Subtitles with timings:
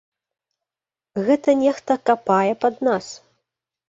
[1.27, 3.05] Гэта нехта капае пад нас!